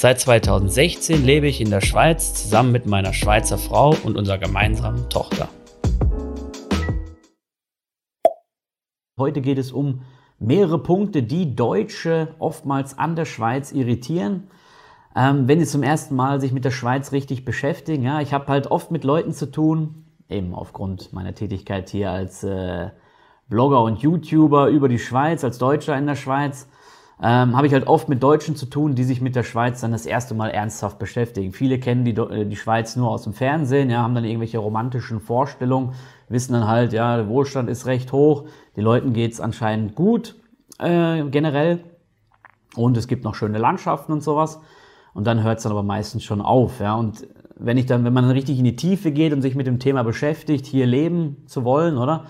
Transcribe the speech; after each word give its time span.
Seit 0.00 0.20
2016 0.20 1.24
lebe 1.24 1.48
ich 1.48 1.60
in 1.60 1.70
der 1.70 1.80
Schweiz 1.80 2.32
zusammen 2.32 2.70
mit 2.70 2.86
meiner 2.86 3.12
Schweizer 3.12 3.58
Frau 3.58 3.96
und 4.04 4.16
unserer 4.16 4.38
gemeinsamen 4.38 5.08
Tochter. 5.08 5.48
Heute 9.18 9.40
geht 9.40 9.58
es 9.58 9.72
um 9.72 10.02
mehrere 10.38 10.78
Punkte, 10.80 11.24
die 11.24 11.56
Deutsche 11.56 12.28
oftmals 12.38 12.96
an 12.96 13.16
der 13.16 13.24
Schweiz 13.24 13.72
irritieren. 13.72 14.44
Ähm, 15.16 15.48
wenn 15.48 15.58
sie 15.58 15.66
zum 15.66 15.82
ersten 15.82 16.14
Mal 16.14 16.40
sich 16.40 16.52
mit 16.52 16.64
der 16.64 16.70
Schweiz 16.70 17.10
richtig 17.10 17.44
beschäftigen. 17.44 18.04
Ja, 18.04 18.20
ich 18.20 18.32
habe 18.32 18.46
halt 18.46 18.68
oft 18.68 18.92
mit 18.92 19.02
Leuten 19.02 19.32
zu 19.32 19.50
tun, 19.50 20.04
eben 20.28 20.54
aufgrund 20.54 21.12
meiner 21.12 21.34
Tätigkeit 21.34 21.90
hier 21.90 22.12
als 22.12 22.44
äh, 22.44 22.90
Blogger 23.48 23.82
und 23.82 23.98
YouTuber 23.98 24.68
über 24.68 24.88
die 24.88 25.00
Schweiz, 25.00 25.42
als 25.42 25.58
Deutscher 25.58 25.98
in 25.98 26.06
der 26.06 26.14
Schweiz, 26.14 26.68
ähm, 27.22 27.56
habe 27.56 27.66
ich 27.66 27.72
halt 27.72 27.86
oft 27.86 28.08
mit 28.08 28.22
Deutschen 28.22 28.54
zu 28.54 28.66
tun, 28.66 28.94
die 28.94 29.04
sich 29.04 29.20
mit 29.20 29.34
der 29.34 29.42
Schweiz 29.42 29.80
dann 29.80 29.92
das 29.92 30.06
erste 30.06 30.34
Mal 30.34 30.50
ernsthaft 30.50 30.98
beschäftigen. 30.98 31.52
Viele 31.52 31.78
kennen 31.78 32.04
die, 32.04 32.12
äh, 32.12 32.44
die 32.44 32.56
Schweiz 32.56 32.94
nur 32.96 33.10
aus 33.10 33.24
dem 33.24 33.32
Fernsehen, 33.32 33.90
ja, 33.90 34.02
haben 34.02 34.14
dann 34.14 34.24
irgendwelche 34.24 34.58
romantischen 34.58 35.20
Vorstellungen, 35.20 35.94
wissen 36.28 36.52
dann 36.52 36.68
halt, 36.68 36.92
ja, 36.92 37.16
der 37.16 37.28
Wohlstand 37.28 37.68
ist 37.68 37.86
recht 37.86 38.12
hoch, 38.12 38.44
den 38.76 38.84
Leuten 38.84 39.12
geht's 39.12 39.40
anscheinend 39.40 39.94
gut 39.94 40.36
äh, 40.78 41.24
generell 41.24 41.80
und 42.76 42.96
es 42.96 43.08
gibt 43.08 43.24
noch 43.24 43.34
schöne 43.34 43.58
Landschaften 43.58 44.12
und 44.12 44.22
sowas. 44.22 44.60
Und 45.14 45.26
dann 45.26 45.42
hört 45.42 45.58
es 45.58 45.64
dann 45.64 45.72
aber 45.72 45.82
meistens 45.82 46.22
schon 46.22 46.40
auf. 46.40 46.78
Ja. 46.78 46.94
Und 46.94 47.26
wenn 47.56 47.76
ich 47.76 47.86
dann, 47.86 48.04
wenn 48.04 48.12
man 48.12 48.24
dann 48.24 48.32
richtig 48.32 48.58
in 48.58 48.64
die 48.64 48.76
Tiefe 48.76 49.10
geht 49.10 49.32
und 49.32 49.42
sich 49.42 49.56
mit 49.56 49.66
dem 49.66 49.80
Thema 49.80 50.04
beschäftigt, 50.04 50.66
hier 50.66 50.86
leben 50.86 51.42
zu 51.46 51.64
wollen, 51.64 51.98
oder? 51.98 52.26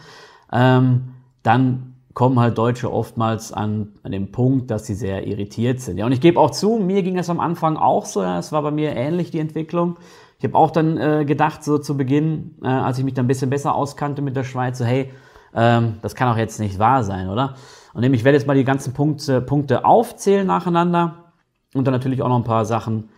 Ähm, 0.51 1.11
dann 1.43 1.97
kommen 2.19 2.41
halt 2.41 2.59
Deutsche 2.59 2.93
oftmals 2.93 3.53
an, 3.53 3.93
an 4.03 4.11
den 4.11 4.33
Punkt, 4.33 4.73
dass 4.73 4.87
sie 4.87 4.95
sehr 4.95 5.29
irritiert 5.29 5.79
sind. 5.79 5.99
Ja, 5.99 6.05
und 6.05 6.11
ich 6.11 6.21
gebe 6.21 6.41
auch 6.41 6.51
zu, 6.51 6.79
mir 6.79 7.05
ging 7.05 7.17
es 7.17 7.31
am 7.31 7.39
Anfang 7.39 7.77
auch 7.77 8.07
so, 8.07 8.25
es 8.25 8.51
war 8.51 8.61
bei 8.63 8.73
mir 8.73 8.97
ähnlich 8.97 9.31
die 9.31 9.39
Entwicklung. 9.39 9.99
Ich 10.37 10.45
habe 10.45 10.57
auch 10.57 10.73
dann 10.73 10.97
äh, 10.97 11.25
gedacht, 11.25 11.63
so 11.63 11.79
zu 11.79 11.97
Beginn, 11.97 12.57
äh, 12.65 12.67
als 12.67 12.99
ich 12.99 13.05
mich 13.05 13.15
dann 13.15 13.27
ein 13.27 13.29
bisschen 13.29 13.51
besser 13.51 13.73
auskannte 13.73 14.21
mit 14.21 14.35
der 14.35 14.43
Schweiz, 14.43 14.79
so 14.79 14.85
hey, 14.85 15.13
ähm, 15.55 15.99
das 16.03 16.17
kann 16.17 16.27
auch 16.27 16.37
jetzt 16.37 16.59
nicht 16.59 16.81
wahr 16.81 17.05
sein, 17.05 17.29
oder? 17.29 17.55
Und 17.95 18.03
ich 18.03 18.25
werde 18.25 18.37
jetzt 18.37 18.49
mal 18.49 18.57
die 18.57 18.65
ganzen 18.65 18.95
Punkte, 18.95 19.41
Punkte 19.41 19.85
aufzählen 19.85 20.45
nacheinander 20.45 21.33
und 21.73 21.87
dann 21.87 21.95
natürlich 21.95 22.21
auch 22.21 22.29
noch 22.29 22.39
ein 22.39 22.43
paar 22.43 22.65
Sachen 22.65 23.11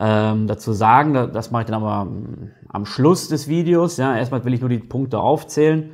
ähm, 0.00 0.46
dazu 0.46 0.72
sagen. 0.72 1.12
Das 1.12 1.50
mache 1.50 1.64
ich 1.64 1.68
dann 1.68 1.82
aber 1.82 2.10
am 2.70 2.86
Schluss 2.86 3.28
des 3.28 3.48
Videos. 3.48 3.98
Ja, 3.98 4.16
erstmal 4.16 4.46
will 4.46 4.54
ich 4.54 4.60
nur 4.60 4.70
die 4.70 4.78
Punkte 4.78 5.18
aufzählen. 5.18 5.90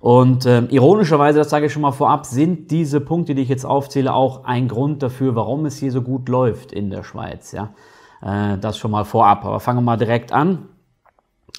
Und 0.00 0.46
ähm, 0.46 0.68
ironischerweise, 0.70 1.38
das 1.38 1.50
sage 1.50 1.66
ich 1.66 1.72
schon 1.72 1.82
mal 1.82 1.92
vorab, 1.92 2.24
sind 2.24 2.70
diese 2.70 3.00
Punkte, 3.00 3.34
die 3.34 3.42
ich 3.42 3.48
jetzt 3.48 3.64
aufzähle, 3.64 4.12
auch 4.14 4.44
ein 4.44 4.68
Grund 4.68 5.02
dafür, 5.02 5.34
warum 5.34 5.66
es 5.66 5.78
hier 5.78 5.90
so 5.90 6.02
gut 6.02 6.28
läuft 6.28 6.72
in 6.72 6.90
der 6.90 7.02
Schweiz. 7.02 7.52
Ja, 7.52 7.72
äh, 8.22 8.58
das 8.58 8.78
schon 8.78 8.92
mal 8.92 9.04
vorab. 9.04 9.44
Aber 9.44 9.60
fangen 9.60 9.78
wir 9.78 9.82
mal 9.82 9.96
direkt 9.96 10.32
an. 10.32 10.68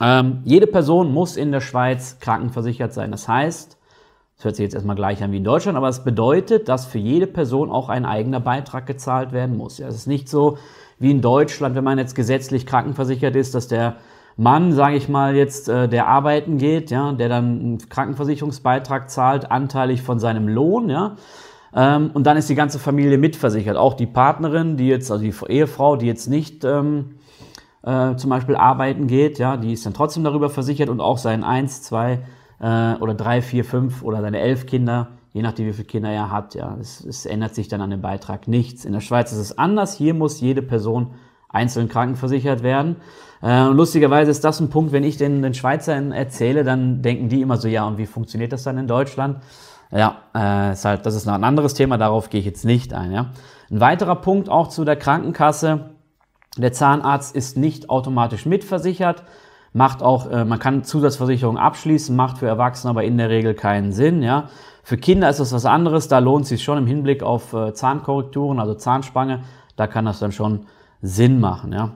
Ähm, 0.01 0.41
jede 0.45 0.67
Person 0.67 1.13
muss 1.13 1.35
in 1.35 1.51
der 1.51 1.61
Schweiz 1.61 2.19
krankenversichert 2.19 2.93
sein. 2.93 3.11
Das 3.11 3.27
heißt, 3.27 3.77
das 4.37 4.45
hört 4.45 4.55
sich 4.55 4.63
jetzt 4.63 4.73
erstmal 4.73 4.95
gleich 4.95 5.21
an 5.21 5.33
wie 5.33 5.37
in 5.37 5.43
Deutschland, 5.43 5.77
aber 5.77 5.89
es 5.89 6.05
bedeutet, 6.05 6.69
dass 6.69 6.85
für 6.85 6.97
jede 6.97 7.27
Person 7.27 7.69
auch 7.69 7.89
ein 7.89 8.05
eigener 8.05 8.39
Beitrag 8.39 8.85
gezahlt 8.85 9.33
werden 9.33 9.57
muss. 9.57 9.79
Ja, 9.79 9.89
es 9.89 9.95
ist 9.95 10.07
nicht 10.07 10.29
so 10.29 10.57
wie 10.97 11.11
in 11.11 11.19
Deutschland, 11.19 11.75
wenn 11.75 11.83
man 11.83 11.97
jetzt 11.97 12.15
gesetzlich 12.15 12.65
krankenversichert 12.65 13.35
ist, 13.35 13.53
dass 13.53 13.67
der 13.67 13.97
Mann, 14.39 14.71
sage 14.71 14.95
ich 14.95 15.09
mal 15.09 15.35
jetzt, 15.35 15.67
äh, 15.67 15.89
der 15.89 16.07
arbeiten 16.07 16.57
geht, 16.57 16.91
ja, 16.91 17.11
der 17.11 17.27
dann 17.27 17.59
einen 17.59 17.89
Krankenversicherungsbeitrag 17.89 19.09
zahlt, 19.09 19.51
anteilig 19.51 20.01
von 20.01 20.17
seinem 20.17 20.47
Lohn, 20.47 20.89
ja, 20.89 21.17
ähm, 21.75 22.11
und 22.13 22.25
dann 22.25 22.37
ist 22.37 22.49
die 22.49 22.55
ganze 22.55 22.79
Familie 22.79 23.17
mitversichert. 23.17 23.75
Auch 23.75 23.95
die 23.95 24.07
Partnerin, 24.07 24.77
die 24.77 24.87
jetzt, 24.87 25.11
also 25.11 25.23
die 25.23 25.33
Ehefrau, 25.49 25.97
die 25.97 26.07
jetzt 26.07 26.27
nicht 26.27 26.63
ähm, 26.63 27.15
äh, 27.83 28.15
zum 28.15 28.29
Beispiel 28.29 28.55
arbeiten 28.55 29.07
geht, 29.07 29.39
ja, 29.39 29.57
die 29.57 29.73
ist 29.73 29.85
dann 29.85 29.93
trotzdem 29.93 30.23
darüber 30.23 30.49
versichert 30.49 30.87
und 30.87 31.01
auch 31.01 31.17
sein 31.17 31.43
eins, 31.43 31.81
zwei 31.81 32.21
äh, 32.61 32.93
oder 32.95 33.15
drei, 33.15 33.41
vier, 33.41 33.65
fünf 33.65 34.03
oder 34.03 34.21
seine 34.21 34.39
elf 34.39 34.65
Kinder, 34.67 35.09
je 35.33 35.41
nachdem 35.41 35.67
wie 35.67 35.73
viele 35.73 35.85
Kinder 35.85 36.11
er 36.11 36.31
hat. 36.31 36.55
Ja, 36.55 36.77
es, 36.79 37.03
es 37.03 37.25
ändert 37.25 37.55
sich 37.55 37.67
dann 37.67 37.81
an 37.81 37.89
dem 37.89 38.01
Beitrag 38.01 38.47
nichts. 38.47 38.85
In 38.85 38.93
der 38.93 39.01
Schweiz 39.01 39.33
ist 39.33 39.39
es 39.39 39.57
anders. 39.57 39.97
Hier 39.97 40.13
muss 40.13 40.39
jede 40.39 40.61
Person 40.61 41.11
einzeln 41.49 41.89
krankenversichert 41.89 42.63
werden. 42.63 42.97
Äh, 43.41 43.65
lustigerweise 43.65 44.31
ist 44.31 44.43
das 44.43 44.59
ein 44.59 44.69
Punkt, 44.69 44.91
wenn 44.91 45.03
ich 45.03 45.17
den, 45.17 45.41
den 45.41 45.53
Schweizern 45.53 46.11
erzähle, 46.11 46.63
dann 46.63 47.01
denken 47.01 47.29
die 47.29 47.41
immer 47.41 47.57
so, 47.57 47.67
ja, 47.67 47.85
und 47.85 47.97
wie 47.97 48.05
funktioniert 48.05 48.53
das 48.53 48.63
dann 48.63 48.77
in 48.77 48.87
Deutschland? 48.87 49.39
Ja, 49.91 50.17
äh, 50.35 50.73
ist 50.73 50.85
halt, 50.85 51.05
das 51.05 51.15
ist 51.15 51.25
noch 51.25 51.33
ein 51.33 51.43
anderes 51.43 51.73
Thema, 51.73 51.97
darauf 51.97 52.29
gehe 52.29 52.39
ich 52.39 52.45
jetzt 52.45 52.65
nicht 52.65 52.93
ein. 52.93 53.11
Ja. 53.11 53.31
Ein 53.71 53.79
weiterer 53.79 54.15
Punkt 54.15 54.49
auch 54.49 54.67
zu 54.67 54.85
der 54.85 54.95
Krankenkasse. 54.95 55.91
Der 56.57 56.73
Zahnarzt 56.73 57.35
ist 57.35 57.57
nicht 57.57 57.89
automatisch 57.89 58.45
mitversichert 58.45 59.23
macht 59.73 60.01
auch, 60.01 60.29
äh, 60.29 60.45
man 60.45 60.59
kann 60.59 60.83
Zusatzversicherungen 60.83 61.61
abschließen, 61.61 62.15
macht 62.15 62.39
für 62.39 62.47
Erwachsene 62.47 62.89
aber 62.89 63.03
in 63.03 63.17
der 63.17 63.29
Regel 63.29 63.53
keinen 63.53 63.91
Sinn. 63.91 64.21
Ja. 64.21 64.49
Für 64.83 64.97
Kinder 64.97 65.29
ist 65.29 65.39
das 65.39 65.53
was 65.53 65.65
anderes, 65.65 66.07
da 66.07 66.19
lohnt 66.19 66.43
es 66.43 66.49
sich 66.49 66.63
schon 66.63 66.77
im 66.77 66.87
Hinblick 66.87 67.21
auf 67.23 67.53
äh, 67.53 67.73
Zahnkorrekturen, 67.73 68.59
also 68.59 68.73
Zahnspange, 68.73 69.43
da 69.75 69.87
kann 69.87 70.05
das 70.05 70.19
dann 70.19 70.31
schon 70.31 70.65
Sinn 71.01 71.39
machen. 71.39 71.71
Ja. 71.71 71.95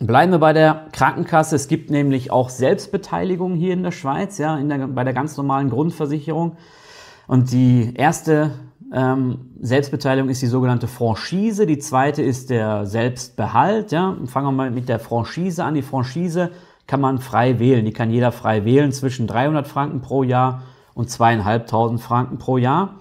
Bleiben 0.00 0.32
wir 0.32 0.38
bei 0.38 0.52
der 0.52 0.86
Krankenkasse. 0.92 1.54
Es 1.54 1.68
gibt 1.68 1.90
nämlich 1.90 2.30
auch 2.30 2.48
Selbstbeteiligung 2.48 3.54
hier 3.54 3.72
in 3.72 3.82
der 3.82 3.92
Schweiz, 3.92 4.38
ja, 4.38 4.56
der, 4.56 4.88
bei 4.88 5.04
der 5.04 5.12
ganz 5.12 5.36
normalen 5.36 5.70
Grundversicherung. 5.70 6.56
Und 7.26 7.52
die 7.52 7.94
erste 7.94 8.50
ähm, 8.92 9.50
Selbstbeteiligung 9.60 10.30
ist 10.30 10.42
die 10.42 10.46
sogenannte 10.46 10.88
Franchise. 10.88 11.66
Die 11.66 11.78
zweite 11.78 12.22
ist 12.22 12.50
der 12.50 12.86
Selbstbehalt. 12.86 13.92
Ja. 13.92 14.16
Fangen 14.26 14.46
wir 14.48 14.52
mal 14.52 14.70
mit 14.70 14.88
der 14.88 14.98
Franchise 14.98 15.62
an. 15.62 15.74
Die 15.74 15.82
Franchise 15.82 16.50
kann 16.86 17.00
man 17.00 17.18
frei 17.18 17.58
wählen. 17.58 17.84
Die 17.84 17.92
kann 17.92 18.10
jeder 18.10 18.32
frei 18.32 18.64
wählen 18.64 18.92
zwischen 18.92 19.26
300 19.26 19.66
Franken 19.66 20.00
pro 20.00 20.22
Jahr 20.22 20.62
und 20.94 21.10
zweieinhalbtausend 21.10 22.00
Franken 22.00 22.38
pro 22.38 22.58
Jahr. 22.58 22.96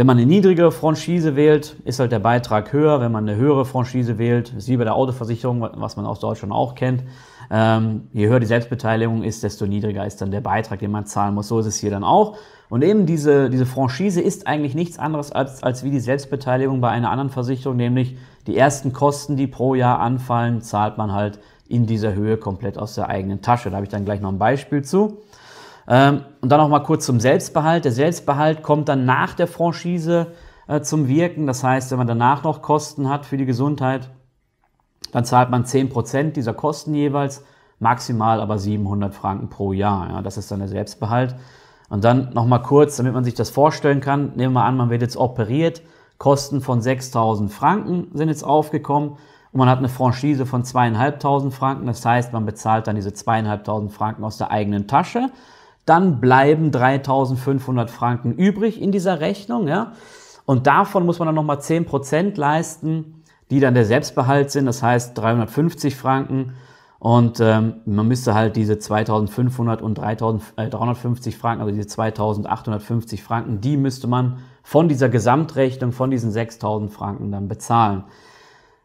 Wenn 0.00 0.06
man 0.06 0.16
eine 0.16 0.24
niedrigere 0.24 0.72
Franchise 0.72 1.36
wählt, 1.36 1.76
ist 1.84 2.00
halt 2.00 2.10
der 2.10 2.20
Beitrag 2.20 2.72
höher. 2.72 3.02
Wenn 3.02 3.12
man 3.12 3.28
eine 3.28 3.36
höhere 3.36 3.66
Franchise 3.66 4.16
wählt, 4.16 4.54
ist 4.56 4.66
wie 4.66 4.78
bei 4.78 4.84
der 4.84 4.94
Autoversicherung, 4.94 5.60
was 5.60 5.96
man 5.96 6.06
aus 6.06 6.20
Deutschland 6.20 6.54
auch 6.54 6.74
kennt. 6.74 7.04
Ähm, 7.50 8.08
je 8.14 8.26
höher 8.26 8.40
die 8.40 8.46
Selbstbeteiligung 8.46 9.22
ist, 9.22 9.42
desto 9.42 9.66
niedriger 9.66 10.06
ist 10.06 10.22
dann 10.22 10.30
der 10.30 10.40
Beitrag, 10.40 10.78
den 10.78 10.90
man 10.90 11.04
zahlen 11.04 11.34
muss. 11.34 11.48
So 11.48 11.58
ist 11.58 11.66
es 11.66 11.76
hier 11.76 11.90
dann 11.90 12.02
auch. 12.02 12.38
Und 12.70 12.80
eben 12.80 13.04
diese, 13.04 13.50
diese 13.50 13.66
Franchise 13.66 14.22
ist 14.22 14.46
eigentlich 14.46 14.74
nichts 14.74 14.98
anderes 14.98 15.32
als, 15.32 15.62
als 15.62 15.84
wie 15.84 15.90
die 15.90 16.00
Selbstbeteiligung 16.00 16.80
bei 16.80 16.88
einer 16.88 17.10
anderen 17.10 17.28
Versicherung, 17.28 17.76
nämlich 17.76 18.16
die 18.46 18.56
ersten 18.56 18.94
Kosten, 18.94 19.36
die 19.36 19.48
pro 19.48 19.74
Jahr 19.74 19.98
anfallen, 19.98 20.62
zahlt 20.62 20.96
man 20.96 21.12
halt 21.12 21.40
in 21.68 21.84
dieser 21.84 22.14
Höhe 22.14 22.38
komplett 22.38 22.78
aus 22.78 22.94
der 22.94 23.10
eigenen 23.10 23.42
Tasche. 23.42 23.68
Da 23.68 23.76
habe 23.76 23.84
ich 23.84 23.90
dann 23.90 24.06
gleich 24.06 24.22
noch 24.22 24.32
ein 24.32 24.38
Beispiel 24.38 24.80
zu. 24.80 25.18
Ähm, 25.90 26.22
und 26.40 26.50
dann 26.50 26.60
noch 26.60 26.68
mal 26.68 26.84
kurz 26.84 27.04
zum 27.04 27.18
Selbstbehalt. 27.18 27.84
Der 27.84 27.90
Selbstbehalt 27.90 28.62
kommt 28.62 28.88
dann 28.88 29.04
nach 29.04 29.34
der 29.34 29.48
Franchise 29.48 30.28
äh, 30.68 30.80
zum 30.82 31.08
Wirken. 31.08 31.48
Das 31.48 31.64
heißt, 31.64 31.90
wenn 31.90 31.98
man 31.98 32.06
danach 32.06 32.44
noch 32.44 32.62
Kosten 32.62 33.10
hat 33.10 33.26
für 33.26 33.36
die 33.36 33.44
Gesundheit, 33.44 34.08
dann 35.10 35.24
zahlt 35.24 35.50
man 35.50 35.64
10% 35.64 36.30
dieser 36.30 36.54
Kosten 36.54 36.94
jeweils, 36.94 37.44
maximal 37.80 38.40
aber 38.40 38.56
700 38.56 39.12
Franken 39.12 39.48
pro 39.48 39.72
Jahr. 39.72 40.08
Ja, 40.08 40.22
das 40.22 40.36
ist 40.36 40.52
dann 40.52 40.60
der 40.60 40.68
Selbstbehalt. 40.68 41.34
Und 41.88 42.04
dann 42.04 42.32
nochmal 42.34 42.62
kurz, 42.62 42.96
damit 42.96 43.12
man 43.12 43.24
sich 43.24 43.34
das 43.34 43.50
vorstellen 43.50 44.00
kann, 44.00 44.32
nehmen 44.36 44.54
wir 44.54 44.62
an, 44.62 44.76
man 44.76 44.90
wird 44.90 45.02
jetzt 45.02 45.16
operiert, 45.16 45.82
Kosten 46.18 46.60
von 46.60 46.80
6000 46.82 47.50
Franken 47.50 48.08
sind 48.12 48.28
jetzt 48.28 48.44
aufgekommen 48.44 49.16
und 49.52 49.58
man 49.58 49.68
hat 49.68 49.78
eine 49.78 49.88
Franchise 49.88 50.46
von 50.46 50.62
2500 50.62 51.52
Franken. 51.52 51.86
Das 51.86 52.04
heißt, 52.06 52.32
man 52.32 52.46
bezahlt 52.46 52.86
dann 52.86 52.94
diese 52.94 53.12
2500 53.12 53.90
Franken 53.90 54.22
aus 54.22 54.36
der 54.36 54.52
eigenen 54.52 54.86
Tasche. 54.86 55.30
Dann 55.90 56.20
bleiben 56.20 56.70
3500 56.70 57.90
Franken 57.90 58.32
übrig 58.32 58.80
in 58.80 58.92
dieser 58.92 59.20
Rechnung. 59.20 59.68
Ja? 59.68 59.92
Und 60.46 60.66
davon 60.66 61.04
muss 61.04 61.18
man 61.18 61.26
dann 61.26 61.34
nochmal 61.34 61.58
10% 61.58 62.38
leisten 62.38 63.20
die 63.50 63.60
dann 63.60 63.74
der 63.74 63.84
Selbstbehalt 63.84 64.50
sind, 64.50 64.66
das 64.66 64.82
heißt 64.82 65.18
350 65.18 65.96
Franken. 65.96 66.54
Und 66.98 67.40
ähm, 67.40 67.76
man 67.86 68.06
müsste 68.06 68.34
halt 68.34 68.56
diese 68.56 68.78
2500 68.78 69.80
und 69.80 69.94
350 69.94 71.34
äh, 71.34 71.36
Franken, 71.36 71.62
also 71.62 71.74
diese 71.74 71.86
2850 71.86 73.22
Franken, 73.22 73.60
die 73.60 73.76
müsste 73.76 74.06
man 74.06 74.38
von 74.62 74.88
dieser 74.88 75.08
Gesamtrechnung, 75.08 75.92
von 75.92 76.10
diesen 76.10 76.30
6000 76.30 76.92
Franken 76.92 77.32
dann 77.32 77.48
bezahlen. 77.48 78.04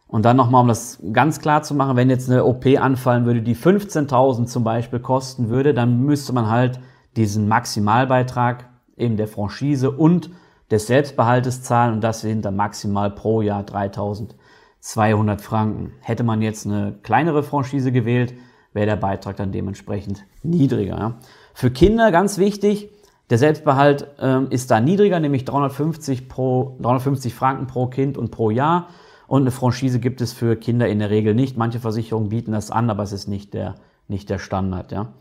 Und 0.07 0.23
dann 0.23 0.37
nochmal, 0.37 0.61
um 0.61 0.67
das 0.69 0.99
ganz 1.11 1.41
klar 1.41 1.63
zu 1.63 1.75
machen, 1.75 1.97
wenn 1.97 2.09
jetzt 2.09 2.29
eine 2.29 2.45
OP 2.45 2.65
anfallen 2.79 3.25
würde, 3.25 3.41
die 3.41 3.55
15.000 3.55 4.45
zum 4.45 4.63
Beispiel 4.63 4.99
kosten 4.99 5.49
würde, 5.49 5.73
dann 5.73 6.05
müsste 6.05 6.31
man 6.31 6.49
halt 6.49 6.79
diesen 7.15 7.47
Maximalbeitrag 7.47 8.69
eben 8.97 9.17
der 9.17 9.27
Franchise 9.27 9.91
und 9.91 10.29
des 10.71 10.87
Selbstbehaltes 10.87 11.61
zahlen 11.61 11.93
und 11.93 12.01
das 12.01 12.21
sind 12.21 12.43
dann 12.43 12.55
maximal 12.55 13.11
pro 13.11 13.41
Jahr 13.41 13.63
3.200 13.63 15.39
Franken. 15.39 15.91
Hätte 16.01 16.23
man 16.23 16.41
jetzt 16.41 16.65
eine 16.65 16.97
kleinere 17.03 17.43
Franchise 17.43 17.91
gewählt, 17.91 18.33
wäre 18.73 18.87
der 18.87 18.95
Beitrag 18.95 19.37
dann 19.37 19.51
dementsprechend 19.51 20.25
niedriger. 20.43 21.15
Für 21.53 21.71
Kinder 21.71 22.11
ganz 22.11 22.37
wichtig, 22.37 22.89
der 23.29 23.37
Selbstbehalt 23.37 24.07
ähm, 24.19 24.47
ist 24.49 24.69
da 24.69 24.79
niedriger, 24.79 25.19
nämlich 25.19 25.45
350, 25.45 26.29
pro, 26.29 26.77
350 26.81 27.33
Franken 27.33 27.67
pro 27.67 27.87
Kind 27.87 28.17
und 28.17 28.31
pro 28.31 28.51
Jahr. 28.51 28.89
Und 29.27 29.41
eine 29.41 29.51
Franchise 29.51 29.99
gibt 29.99 30.21
es 30.21 30.33
für 30.33 30.55
Kinder 30.55 30.87
in 30.87 30.99
der 30.99 31.09
Regel 31.09 31.33
nicht. 31.33 31.57
Manche 31.57 31.79
Versicherungen 31.79 32.29
bieten 32.29 32.51
das 32.51 32.69
an, 32.69 32.89
aber 32.89 33.01
es 33.01 33.11
ist 33.11 33.27
nicht 33.27 33.55
der, 33.55 33.75
nicht 34.07 34.29
der 34.29 34.37
Standard. 34.37 34.91
Ja. 34.91 35.13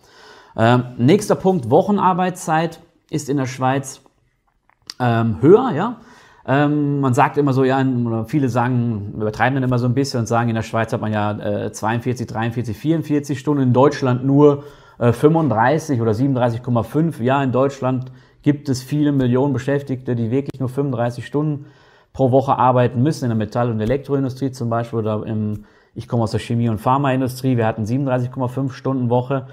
Ähm, 0.57 0.85
nächster 0.99 1.35
Punkt, 1.35 1.71
Wochenarbeitszeit 1.71 2.81
ist 3.11 3.29
in 3.29 3.37
der 3.37 3.47
Schweiz 3.47 4.03
ähm, 5.01 5.39
höher. 5.41 5.73
Ja. 5.73 6.01
Ähm, 6.47 7.01
man 7.01 7.15
sagt 7.15 7.39
immer 7.39 7.53
so, 7.53 7.65
ja, 7.65 7.83
viele 8.27 8.49
sagen, 8.49 9.15
übertreiben 9.17 9.55
dann 9.55 9.65
immer 9.65 9.79
so 9.79 9.87
ein 9.87 9.95
bisschen 9.95 10.21
und 10.21 10.27
sagen, 10.27 10.51
in 10.51 10.55
der 10.55 10.63
Schweiz 10.63 10.93
hat 10.93 11.01
man 11.01 11.13
ja 11.13 11.33
äh, 11.67 11.73
42, 11.73 12.27
43, 12.27 12.77
44 12.77 13.39
Stunden, 13.39 13.63
in 13.63 13.73
Deutschland 13.73 14.25
nur 14.25 14.65
äh, 14.99 15.13
35 15.13 16.01
oder 16.01 16.13
37,5. 16.13 17.23
Ja, 17.23 17.43
in 17.43 17.51
Deutschland 17.51 18.13
gibt 18.43 18.69
es 18.69 18.83
viele 18.83 19.11
Millionen 19.11 19.55
Beschäftigte, 19.55 20.15
die 20.15 20.31
wirklich 20.31 20.61
nur 20.61 20.69
35 20.69 21.27
Stunden 21.27 21.67
pro 22.13 22.31
Woche 22.31 22.57
arbeiten 22.57 23.03
müssen, 23.03 23.25
in 23.25 23.31
der 23.31 23.39
Metall- 23.39 23.71
und 23.71 23.81
Elektroindustrie 23.81 24.53
zum 24.53 24.69
Beispiel 24.69 25.01
oder 25.01 25.27
im, 25.27 25.65
ich 25.95 26.07
komme 26.07 26.23
aus 26.23 26.31
der 26.31 26.41
Chemie- 26.41 26.69
und 26.69 26.79
Pharmaindustrie, 26.79 27.57
wir 27.57 27.67
hatten 27.67 27.85
37,5 27.85 28.71
Stunden 28.71 29.09
Woche. 29.09 29.47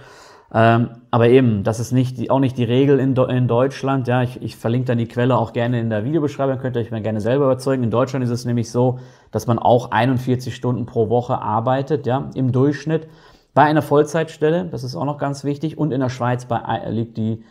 Ähm, 0.54 0.90
aber 1.12 1.30
eben, 1.30 1.64
das 1.64 1.80
ist 1.80 1.94
nicht 1.94 2.30
auch 2.30 2.40
nicht 2.40 2.58
die 2.58 2.66
Regel 2.66 3.00
in, 3.00 3.16
in 3.16 3.48
Deutschland. 3.48 4.08
Ja, 4.08 4.22
ich, 4.22 4.42
ich 4.42 4.58
verlinke 4.58 4.88
dann 4.88 4.98
die 4.98 5.08
Quelle 5.08 5.38
auch 5.38 5.54
gerne 5.54 5.80
in 5.80 5.90
der 5.90 6.04
Videobeschreibung, 6.04 6.58
könnt 6.58 6.76
ihr 6.76 6.82
euch 6.82 6.92
mal 6.92 7.02
gerne 7.02 7.22
selber 7.22 7.46
überzeugen. 7.46 7.84
In 7.84 7.92
Deutschland 7.92 8.26
ist 8.26 8.32
es 8.32 8.44
nämlich 8.44 8.70
so, 8.70 9.00
dass 9.32 9.48
man 9.48 9.60
auch 9.60 9.92
41 9.92 10.54
Stunden 10.54 10.86
pro 10.86 11.10
Woche 11.10 11.38
arbeitet, 11.40 12.06
ja, 12.06 12.30
im 12.36 12.52
Durchschnitt. 12.52 13.08
Bei 13.54 13.64
einer 13.64 13.82
Vollzeitstelle, 13.82 14.66
das 14.66 14.84
ist 14.84 14.96
auch 14.96 15.06
noch 15.06 15.18
ganz 15.18 15.44
wichtig, 15.44 15.78
und 15.78 15.92
in 15.92 16.02
der 16.02 16.10
Schweiz 16.10 16.46
bei, 16.46 16.62
liegt 16.90 17.18
die 17.18 17.44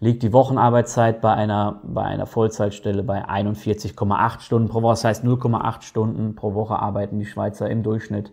liegt 0.00 0.24
die 0.24 0.32
Wochenarbeitszeit 0.32 1.20
bei 1.20 1.32
einer, 1.32 1.80
bei 1.84 2.02
einer 2.02 2.26
Vollzeitstelle 2.26 3.04
bei 3.04 3.24
41,8 3.24 4.40
Stunden 4.40 4.68
pro 4.68 4.82
Woche. 4.82 4.94
Das 4.94 5.04
heißt 5.04 5.24
0,8 5.24 5.82
Stunden 5.82 6.34
pro 6.34 6.54
Woche 6.54 6.76
arbeiten 6.76 7.20
die 7.20 7.24
Schweizer 7.24 7.70
im 7.70 7.84
Durchschnitt 7.84 8.32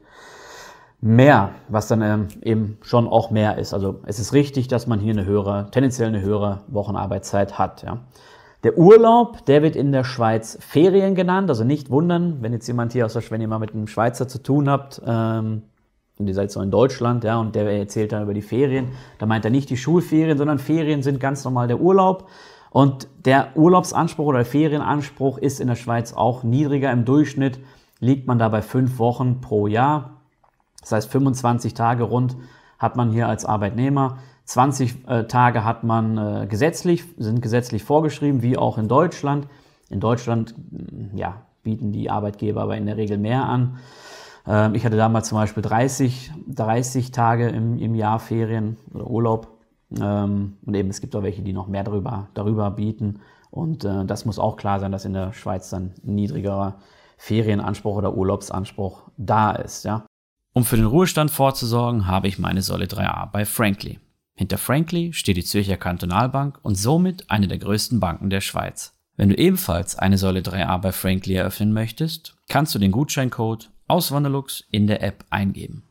mehr, 1.01 1.51
was 1.69 1.87
dann 1.87 2.01
ähm, 2.01 2.27
eben 2.41 2.77
schon 2.81 3.07
auch 3.07 3.31
mehr 3.31 3.57
ist. 3.57 3.73
Also 3.73 3.99
es 4.05 4.19
ist 4.19 4.33
richtig, 4.33 4.67
dass 4.67 4.87
man 4.87 4.99
hier 4.99 5.13
eine 5.13 5.25
höhere, 5.25 5.67
tendenziell 5.71 6.09
eine 6.09 6.21
höhere 6.21 6.61
Wochenarbeitszeit 6.67 7.57
hat. 7.57 7.83
Ja. 7.83 7.99
Der 8.63 8.77
Urlaub, 8.77 9.45
der 9.45 9.61
wird 9.61 9.77
in 9.77 9.93
der 9.93 10.03
Schweiz 10.03 10.57
Ferien 10.59 11.15
genannt. 11.15 11.49
Also 11.49 11.63
nicht 11.63 11.89
wundern, 11.89 12.39
wenn 12.41 12.51
jetzt 12.51 12.67
jemand 12.67 12.91
hier 12.91 13.05
aus 13.05 13.13
der 13.13 13.23
wenn 13.29 13.39
ihr 13.39 13.47
mal 13.47 13.59
mit 13.59 13.73
einem 13.73 13.87
Schweizer 13.87 14.27
zu 14.27 14.43
tun 14.43 14.69
habt, 14.69 15.01
ähm, 15.05 15.63
und 16.17 16.27
ihr 16.27 16.33
seid 16.33 16.51
so 16.51 16.61
in 16.61 16.69
Deutschland, 16.69 17.23
ja, 17.23 17.39
und 17.39 17.55
der 17.55 17.65
erzählt 17.71 18.11
dann 18.11 18.23
über 18.23 18.33
die 18.33 18.41
Ferien. 18.41 18.89
Da 19.19 19.25
meint 19.25 19.45
er 19.45 19.51
nicht 19.51 19.69
die 19.69 19.77
Schulferien, 19.77 20.37
sondern 20.37 20.59
Ferien 20.59 21.01
sind 21.01 21.21
ganz 21.21 21.45
normal 21.45 21.69
der 21.69 21.79
Urlaub. 21.79 22.27
Und 22.71 23.07
der 23.23 23.55
Urlaubsanspruch 23.55 24.25
oder 24.25 24.39
der 24.39 24.45
Ferienanspruch 24.45 25.37
ist 25.37 25.61
in 25.61 25.69
der 25.69 25.75
Schweiz 25.75 26.11
auch 26.11 26.43
niedriger. 26.43 26.91
Im 26.91 27.05
Durchschnitt 27.05 27.61
liegt 28.01 28.27
man 28.27 28.37
da 28.37 28.49
bei 28.49 28.61
fünf 28.61 28.99
Wochen 28.99 29.39
pro 29.39 29.67
Jahr. 29.67 30.18
Das 30.81 30.91
heißt, 30.91 31.11
25 31.11 31.73
Tage 31.73 32.03
rund 32.03 32.37
hat 32.77 32.95
man 32.95 33.11
hier 33.11 33.27
als 33.27 33.45
Arbeitnehmer. 33.45 34.17
20 34.45 35.07
äh, 35.07 35.23
Tage 35.25 35.63
hat 35.63 35.83
man 35.83 36.17
äh, 36.17 36.47
gesetzlich, 36.47 37.03
sind 37.17 37.41
gesetzlich 37.41 37.83
vorgeschrieben, 37.83 38.41
wie 38.41 38.57
auch 38.57 38.77
in 38.77 38.87
Deutschland. 38.87 39.47
In 39.89 39.99
Deutschland, 39.99 40.55
ja, 41.13 41.41
bieten 41.63 41.91
die 41.91 42.09
Arbeitgeber 42.09 42.61
aber 42.61 42.77
in 42.77 42.85
der 42.85 42.97
Regel 42.97 43.17
mehr 43.17 43.45
an. 43.45 43.77
Ähm, 44.47 44.75
ich 44.75 44.85
hatte 44.85 44.97
damals 44.97 45.29
zum 45.29 45.37
Beispiel 45.37 45.61
30, 45.61 46.31
30 46.47 47.11
Tage 47.11 47.49
im, 47.49 47.77
im 47.77 47.95
Jahr 47.95 48.19
Ferien 48.19 48.77
oder 48.93 49.07
Urlaub. 49.07 49.47
Ähm, 49.99 50.57
und 50.65 50.73
eben 50.73 50.89
es 50.89 51.01
gibt 51.01 51.15
auch 51.15 51.23
welche, 51.23 51.41
die 51.41 51.53
noch 51.53 51.67
mehr 51.67 51.83
darüber, 51.83 52.27
darüber 52.33 52.71
bieten. 52.71 53.19
Und 53.51 53.85
äh, 53.85 54.05
das 54.05 54.25
muss 54.25 54.39
auch 54.39 54.57
klar 54.57 54.79
sein, 54.79 54.91
dass 54.91 55.05
in 55.05 55.13
der 55.13 55.33
Schweiz 55.33 55.69
dann 55.69 55.93
niedrigerer 56.03 56.75
Ferienanspruch 57.17 57.97
oder 57.97 58.15
Urlaubsanspruch 58.15 59.03
da 59.17 59.51
ist. 59.51 59.85
Ja. 59.85 60.05
Um 60.53 60.65
für 60.65 60.77
den 60.77 60.85
Ruhestand 60.85 61.31
vorzusorgen, 61.31 62.07
habe 62.07 62.27
ich 62.27 62.39
meine 62.39 62.61
Säule 62.61 62.85
3a 62.85 63.31
bei 63.31 63.45
Frankly. 63.45 63.99
Hinter 64.33 64.57
Frankly 64.57 65.13
steht 65.13 65.37
die 65.37 65.43
Zürcher 65.43 65.77
Kantonalbank 65.77 66.59
und 66.63 66.75
somit 66.75 67.29
eine 67.29 67.47
der 67.47 67.59
größten 67.59 67.99
Banken 67.99 68.29
der 68.29 68.41
Schweiz. 68.41 68.95
Wenn 69.17 69.29
du 69.29 69.35
ebenfalls 69.35 69.97
eine 69.97 70.17
Säule 70.17 70.39
3a 70.39 70.77
bei 70.77 70.93
Frankly 70.93 71.35
eröffnen 71.35 71.73
möchtest, 71.73 72.37
kannst 72.47 72.73
du 72.73 72.79
den 72.79 72.91
Gutscheincode 72.91 73.69
Auswanderlux 73.87 74.63
in 74.71 74.87
der 74.87 75.03
App 75.03 75.25
eingeben. 75.29 75.83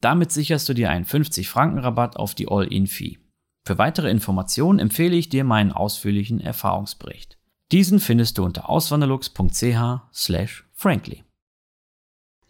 Damit 0.00 0.32
sicherst 0.32 0.68
du 0.68 0.74
dir 0.74 0.90
einen 0.90 1.04
50 1.04 1.48
Franken 1.48 1.78
Rabatt 1.78 2.16
auf 2.16 2.34
die 2.34 2.48
All-In-Fee. 2.48 3.18
Für 3.64 3.78
weitere 3.78 4.10
Informationen 4.10 4.80
empfehle 4.80 5.14
ich 5.14 5.28
dir 5.28 5.44
meinen 5.44 5.70
ausführlichen 5.70 6.40
Erfahrungsbericht. 6.40 7.38
Diesen 7.70 8.00
findest 8.00 8.38
du 8.38 8.44
unter 8.44 8.68
auswanderlux.ch/frankly. 8.68 11.22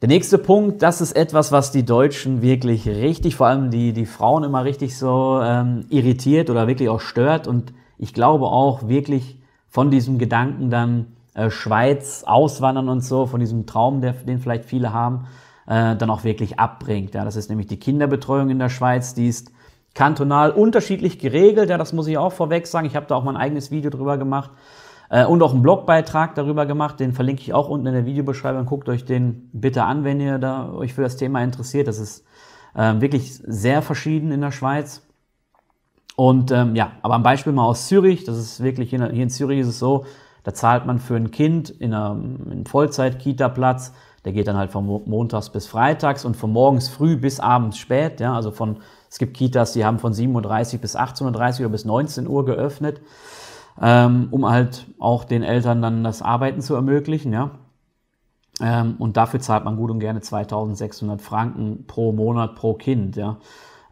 Der 0.03 0.09
nächste 0.09 0.37
Punkt, 0.37 0.83
das 0.83 1.01
ist 1.01 1.13
etwas, 1.13 1.53
was 1.53 1.71
die 1.71 1.85
Deutschen 1.85 2.43
wirklich 2.43 2.89
richtig, 2.89 3.37
vor 3.37 3.47
allem 3.47 3.71
die, 3.71 3.93
die 3.93 4.05
Frauen 4.05 4.43
immer 4.43 4.65
richtig 4.65 4.99
so 4.99 5.41
ähm, 5.41 5.87
irritiert 5.91 6.51
oder 6.51 6.67
wirklich 6.67 6.89
auch 6.89 7.01
stört 7.01 7.47
und 7.47 7.73
ich 7.99 8.13
glaube 8.13 8.47
auch 8.47 8.89
wirklich 8.89 9.39
von 9.69 9.93
diesem 9.93 10.19
Gedanken 10.19 10.71
dann 10.71 11.13
äh, 11.35 11.51
Schweiz 11.51 12.25
auswandern 12.27 12.89
und 12.89 13.03
so, 13.03 13.27
von 13.27 13.39
diesem 13.39 13.65
Traum, 13.65 14.01
der, 14.01 14.15
den 14.15 14.41
vielleicht 14.41 14.65
viele 14.65 14.93
haben, 14.93 15.29
äh, 15.69 15.95
dann 15.95 16.11
auch 16.11 16.25
wirklich 16.25 16.59
abbringt. 16.59 17.15
Ja, 17.15 17.25
das 17.25 17.37
ist 17.37 17.49
nämlich 17.49 17.69
die 17.69 17.79
Kinderbetreuung 17.79 18.51
in 18.51 18.59
der 18.59 18.71
Schweiz, 18.71 19.15
die 19.15 19.29
ist 19.29 19.53
kantonal 19.95 20.51
unterschiedlich 20.51 21.21
geregelt. 21.21 21.71
Ja, 21.71 21.79
das 21.79 21.93
muss 21.93 22.09
ich 22.09 22.19
auch 22.19 22.33
vorweg 22.33 22.67
sagen. 22.67 22.89
Ich 22.89 22.97
habe 22.97 23.07
da 23.07 23.15
auch 23.15 23.23
mein 23.23 23.37
eigenes 23.37 23.71
Video 23.71 23.89
drüber 23.89 24.19
gemacht 24.19 24.51
äh, 25.13 25.27
und 25.27 25.43
auch 25.43 25.53
einen 25.53 25.63
Blogbeitrag 25.63 26.35
darüber 26.35 26.65
gemacht. 26.65 26.99
Den 26.99 27.13
verlinke 27.13 27.43
ich 27.43 27.53
auch 27.53 27.69
unten 27.69 27.87
in 27.87 27.93
der 27.93 28.07
Videobeschreibung. 28.07 28.65
Guckt 28.65 28.89
euch 28.89 29.05
den 29.05 29.51
bitte 29.53 29.85
an, 29.85 30.05
wenn 30.05 30.21
ihr 30.21 30.39
da 30.39 30.73
euch 30.73 30.95
für 30.95 31.03
das 31.03 31.17
Thema 31.17 31.45
interessiert. 31.45 31.87
Das 31.87 31.99
ist 31.99 32.25
äh, 32.75 33.01
wirklich 33.01 33.35
sehr 33.35 33.83
verschieden 33.83 34.33
in 34.33 34.41
der 34.41 34.53
Schweiz. 34.53 35.07
Und 36.17 36.51
ähm, 36.51 36.75
ja, 36.75 36.93
aber 37.03 37.15
ein 37.15 37.23
Beispiel 37.23 37.53
mal 37.53 37.67
aus 37.67 37.89
Zürich. 37.89 38.25
Das 38.25 38.39
ist 38.39 38.63
wirklich 38.63 38.89
hier 38.89 39.07
in, 39.11 39.29
Zürich 39.29 39.61
ist 39.61 39.69
es 39.69 39.79
so, 39.79 40.07
da 40.45 40.55
zahlt 40.55 40.87
man 40.87 40.99
für 40.99 41.15
ein 41.15 41.31
Kind 41.31 41.69
in 41.69 41.93
einem 41.93 42.65
Vollzeit-Kita-Platz, 42.67 43.93
der 44.25 44.33
geht 44.33 44.47
dann 44.47 44.57
halt 44.57 44.71
von 44.71 44.87
montags 44.87 45.51
bis 45.51 45.67
freitags 45.67 46.25
und 46.25 46.37
von 46.37 46.53
morgens 46.53 46.89
früh 46.89 47.17
bis 47.17 47.39
abends 47.39 47.77
spät. 47.77 48.21
Ja, 48.21 48.35
also 48.35 48.51
von, 48.51 48.79
es 49.11 49.19
gibt 49.19 49.37
Kitas, 49.37 49.73
die 49.73 49.85
haben 49.85 49.99
von 49.99 50.13
7.30 50.13 50.75
Uhr 50.75 50.81
bis 50.81 50.97
18.30 50.97 51.25
Uhr 51.25 51.61
oder 51.61 51.69
bis 51.71 51.85
19 51.85 52.29
Uhr 52.29 52.45
geöffnet, 52.45 53.01
ähm, 53.81 54.29
um 54.31 54.49
halt 54.49 54.87
auch 54.99 55.25
den 55.25 55.43
Eltern 55.43 55.83
dann 55.83 56.05
das 56.05 56.23
Arbeiten 56.23 56.61
zu 56.61 56.75
ermöglichen. 56.75 57.33
Ja. 57.33 57.51
Ähm, 58.61 58.97
und 58.99 59.17
dafür 59.17 59.41
zahlt 59.41 59.65
man 59.65 59.77
gut 59.77 59.91
und 59.91 60.01
gerne 60.01 60.21
2600 60.21 61.23
Franken 61.23 61.85
pro 61.87 62.13
Monat 62.13 62.55
pro 62.55 62.75
Kind. 62.75 63.17
Ja. 63.17 63.39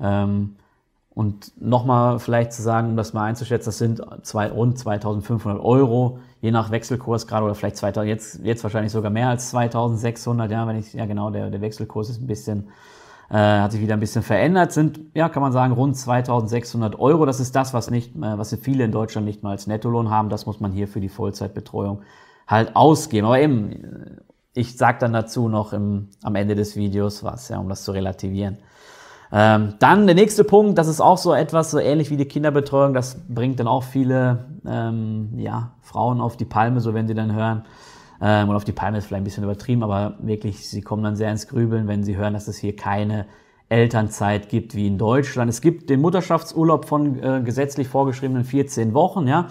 Ähm, 0.00 0.56
und 1.12 1.60
nochmal 1.60 2.18
vielleicht 2.18 2.52
zu 2.52 2.62
sagen, 2.62 2.90
um 2.90 2.96
das 2.96 3.12
mal 3.12 3.24
einzuschätzen, 3.24 3.66
das 3.66 3.78
sind 3.78 4.00
zwei, 4.22 4.48
rund 4.48 4.78
2500 4.78 5.60
Euro, 5.60 6.18
je 6.40 6.50
nach 6.50 6.70
Wechselkurs 6.70 7.26
gerade 7.26 7.44
oder 7.44 7.54
vielleicht 7.54 7.76
2000, 7.76 8.08
jetzt, 8.08 8.40
jetzt 8.44 8.62
wahrscheinlich 8.62 8.92
sogar 8.92 9.10
mehr 9.10 9.28
als 9.28 9.50
2600, 9.50 10.50
ja, 10.50 10.66
wenn 10.66 10.76
ich, 10.76 10.92
ja 10.92 11.06
genau, 11.06 11.30
der, 11.30 11.50
der 11.50 11.60
Wechselkurs 11.60 12.10
ist 12.10 12.22
ein 12.22 12.26
bisschen, 12.26 12.68
äh, 13.30 13.36
hat 13.36 13.72
sich 13.72 13.80
wieder 13.80 13.94
ein 13.94 14.00
bisschen 14.00 14.22
verändert, 14.22 14.72
sind, 14.72 15.00
ja, 15.14 15.28
kann 15.28 15.42
man 15.42 15.52
sagen, 15.52 15.72
rund 15.72 15.96
2600 15.96 16.98
Euro. 16.98 17.26
Das 17.26 17.38
ist 17.38 17.54
das, 17.54 17.72
was 17.72 17.90
nicht, 17.90 18.16
äh, 18.16 18.38
was 18.38 18.54
viele 18.56 18.84
in 18.84 18.92
Deutschland 18.92 19.26
nicht 19.26 19.42
mal 19.42 19.50
als 19.50 19.66
Nettolohn 19.66 20.10
haben. 20.10 20.28
Das 20.28 20.46
muss 20.46 20.60
man 20.60 20.72
hier 20.72 20.88
für 20.88 21.00
die 21.00 21.08
Vollzeitbetreuung 21.08 22.02
halt 22.48 22.74
ausgeben. 22.74 23.26
Aber 23.26 23.40
eben, 23.40 24.20
ich 24.52 24.76
sage 24.76 24.98
dann 25.00 25.12
dazu 25.12 25.48
noch 25.48 25.72
im, 25.72 26.08
am 26.22 26.34
Ende 26.34 26.56
des 26.56 26.74
Videos 26.74 27.22
was, 27.22 27.48
ja, 27.48 27.58
um 27.58 27.68
das 27.68 27.84
zu 27.84 27.92
relativieren. 27.92 28.58
Ähm, 29.32 29.74
dann 29.78 30.06
der 30.06 30.16
nächste 30.16 30.42
Punkt, 30.42 30.76
das 30.76 30.88
ist 30.88 31.00
auch 31.00 31.18
so 31.18 31.32
etwas, 31.32 31.70
so 31.70 31.78
ähnlich 31.78 32.10
wie 32.10 32.16
die 32.16 32.24
Kinderbetreuung, 32.24 32.94
das 32.94 33.16
bringt 33.28 33.60
dann 33.60 33.68
auch 33.68 33.84
viele 33.84 34.46
ähm, 34.66 35.34
ja, 35.36 35.70
Frauen 35.82 36.20
auf 36.20 36.36
die 36.36 36.44
Palme, 36.44 36.80
so 36.80 36.94
wenn 36.94 37.06
sie 37.06 37.14
dann 37.14 37.32
hören, 37.32 37.64
ähm, 38.20 38.48
und 38.48 38.56
auf 38.56 38.64
die 38.64 38.72
Palme 38.72 38.98
ist 38.98 39.06
vielleicht 39.06 39.22
ein 39.22 39.24
bisschen 39.24 39.44
übertrieben, 39.44 39.82
aber 39.82 40.16
wirklich, 40.20 40.68
sie 40.68 40.82
kommen 40.82 41.02
dann 41.02 41.16
sehr 41.16 41.30
ins 41.30 41.48
Grübeln, 41.48 41.88
wenn 41.88 42.04
sie 42.04 42.16
hören, 42.16 42.34
dass 42.34 42.48
es 42.48 42.58
hier 42.58 42.76
keine 42.76 43.26
Elternzeit 43.68 44.48
gibt 44.48 44.74
wie 44.74 44.86
in 44.86 44.98
Deutschland. 44.98 45.48
Es 45.48 45.60
gibt 45.60 45.90
den 45.90 46.00
Mutterschaftsurlaub 46.00 46.84
von 46.84 47.22
äh, 47.22 47.40
gesetzlich 47.42 47.88
vorgeschriebenen 47.88 48.44
14 48.44 48.94
Wochen, 48.94 49.26
ja. 49.26 49.46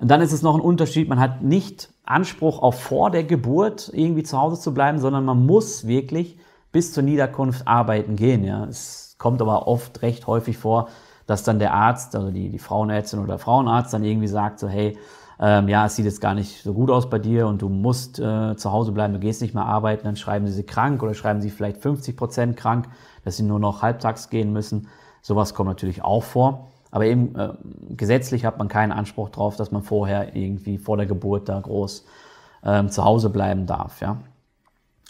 Und 0.00 0.08
dann 0.10 0.20
ist 0.20 0.32
es 0.32 0.42
noch 0.42 0.54
ein 0.54 0.60
Unterschied, 0.60 1.08
man 1.08 1.18
hat 1.18 1.42
nicht 1.42 1.90
Anspruch 2.04 2.62
auf 2.62 2.80
vor 2.80 3.10
der 3.10 3.24
Geburt 3.24 3.90
irgendwie 3.92 4.22
zu 4.22 4.38
Hause 4.38 4.60
zu 4.60 4.72
bleiben, 4.72 4.98
sondern 4.98 5.24
man 5.24 5.44
muss 5.44 5.86
wirklich 5.86 6.38
bis 6.72 6.92
zur 6.92 7.02
Niederkunft 7.02 7.66
arbeiten 7.66 8.16
gehen. 8.16 8.44
Ja. 8.44 8.64
Es 8.64 9.16
kommt 9.18 9.42
aber 9.42 9.66
oft 9.66 10.02
recht 10.02 10.26
häufig 10.26 10.56
vor, 10.56 10.88
dass 11.26 11.42
dann 11.42 11.58
der 11.58 11.74
Arzt, 11.74 12.14
also 12.14 12.30
die, 12.30 12.48
die 12.48 12.58
Frauenärztin 12.58 13.18
oder 13.18 13.28
der 13.28 13.38
Frauenarzt 13.38 13.92
dann 13.92 14.04
irgendwie 14.04 14.28
sagt 14.28 14.60
so, 14.60 14.68
hey, 14.68 14.96
ähm, 15.40 15.68
ja, 15.68 15.86
es 15.86 15.96
sieht 15.96 16.04
jetzt 16.04 16.20
gar 16.20 16.34
nicht 16.34 16.62
so 16.62 16.74
gut 16.74 16.90
aus 16.90 17.08
bei 17.08 17.18
dir 17.18 17.46
und 17.46 17.62
du 17.62 17.68
musst 17.68 18.18
äh, 18.18 18.56
zu 18.56 18.72
Hause 18.72 18.92
bleiben, 18.92 19.14
du 19.14 19.20
gehst 19.20 19.40
nicht 19.40 19.54
mehr 19.54 19.66
arbeiten, 19.66 20.04
dann 20.04 20.16
schreiben 20.16 20.46
sie 20.46 20.52
sie 20.52 20.64
krank 20.64 21.02
oder 21.02 21.14
schreiben 21.14 21.40
sie 21.40 21.50
vielleicht 21.50 21.78
50 21.78 22.16
Prozent 22.16 22.56
krank, 22.56 22.88
dass 23.24 23.36
sie 23.36 23.44
nur 23.44 23.60
noch 23.60 23.82
halbtags 23.82 24.30
gehen 24.30 24.52
müssen. 24.52 24.88
Sowas 25.22 25.54
kommt 25.54 25.68
natürlich 25.68 26.02
auch 26.02 26.22
vor. 26.22 26.68
Aber 26.90 27.04
eben 27.04 27.36
äh, 27.36 27.50
gesetzlich 27.90 28.44
hat 28.44 28.58
man 28.58 28.68
keinen 28.68 28.92
Anspruch 28.92 29.28
darauf, 29.28 29.56
dass 29.56 29.70
man 29.70 29.82
vorher 29.82 30.34
irgendwie 30.34 30.78
vor 30.78 30.96
der 30.96 31.06
Geburt 31.06 31.48
da 31.48 31.60
groß 31.60 32.04
ähm, 32.64 32.88
zu 32.88 33.04
Hause 33.04 33.30
bleiben 33.30 33.66
darf. 33.66 34.00
Ja. 34.00 34.18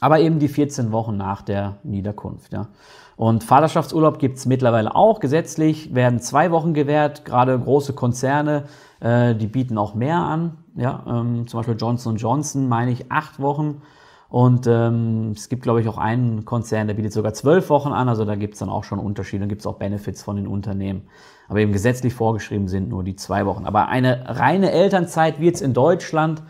Aber 0.01 0.21
eben 0.21 0.39
die 0.39 0.49
14 0.49 0.93
Wochen 0.93 1.17
nach 1.17 1.43
der 1.43 1.79
Niederkunft. 1.83 2.53
Ja. 2.53 2.69
Und 3.17 3.43
Vaterschaftsurlaub 3.43 4.21
gibt 4.21 4.39
es 4.39 4.47
mittlerweile 4.47 4.95
auch. 4.95 5.19
Gesetzlich 5.19 5.93
werden 5.93 6.21
zwei 6.21 6.53
Wochen 6.53 6.73
gewährt. 6.73 7.25
Gerade 7.25 7.59
große 7.59 7.93
Konzerne, 7.93 8.65
äh, 9.01 9.35
die 9.35 9.49
bieten 9.49 9.77
auch 9.77 9.95
mehr 9.95 10.19
an. 10.19 10.59
Ja, 10.77 11.03
ähm, 11.09 11.49
zum 11.49 11.59
Beispiel 11.59 11.77
Johnson 11.77 12.17
Johnson, 12.17 12.69
meine 12.69 12.93
ich, 12.93 13.11
acht 13.11 13.41
Wochen. 13.41 13.83
Und 14.29 14.69
ähm, 14.69 15.33
es 15.35 15.49
gibt, 15.49 15.63
glaube 15.63 15.81
ich, 15.81 15.89
auch 15.89 15.99
einen 15.99 16.45
Konzern, 16.45 16.87
der 16.87 16.95
bietet 16.95 17.13
sogar 17.13 17.33
zwölf 17.33 17.71
Wochen 17.71 17.93
an. 17.93 18.09
Also 18.09 18.25
da 18.25 18.37
gibt 18.37 18.55
es 18.55 18.61
dann 18.61 18.69
auch 18.69 18.85
schon 18.85 19.01
Unterschiede. 19.01 19.41
Dann 19.41 19.49
gibt 19.49 19.63
es 19.63 19.67
auch 19.67 19.79
Benefits 19.79 20.23
von 20.23 20.37
den 20.37 20.47
Unternehmen. 20.47 21.09
Aber 21.49 21.59
eben 21.59 21.73
gesetzlich 21.73 22.15
vorgeschrieben 22.15 22.69
sind 22.69 22.89
nur 22.89 23.03
die 23.03 23.17
zwei 23.17 23.47
Wochen. 23.47 23.65
Aber 23.65 23.89
eine 23.89 24.25
reine 24.27 24.71
Elternzeit 24.71 25.41
wird 25.41 25.57
es 25.57 25.61
in 25.61 25.75
Deutschland, 25.75 26.43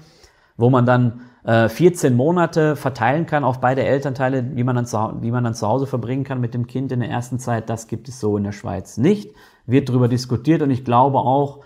wo 0.58 0.68
man 0.68 0.84
dann 0.84 1.20
äh, 1.48 1.70
14 1.70 2.14
Monate 2.14 2.76
verteilen 2.76 3.24
kann 3.24 3.42
auf 3.42 3.58
beide 3.58 3.82
Elternteile, 3.82 4.42
die 4.42 4.64
man, 4.64 4.76
dann 4.76 4.84
zu, 4.84 5.14
die 5.22 5.30
man 5.30 5.44
dann 5.44 5.54
zu 5.54 5.66
Hause 5.66 5.86
verbringen 5.86 6.22
kann 6.22 6.42
mit 6.42 6.52
dem 6.52 6.66
Kind 6.66 6.92
in 6.92 7.00
der 7.00 7.08
ersten 7.08 7.38
Zeit. 7.38 7.70
Das 7.70 7.86
gibt 7.86 8.06
es 8.10 8.20
so 8.20 8.36
in 8.36 8.44
der 8.44 8.52
Schweiz 8.52 8.98
nicht. 8.98 9.34
Wird 9.64 9.88
darüber 9.88 10.08
diskutiert 10.08 10.60
und 10.60 10.70
ich 10.70 10.84
glaube 10.84 11.18
auch, 11.18 11.60